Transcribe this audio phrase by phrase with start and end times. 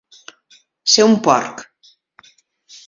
[0.93, 1.65] Ser un porc.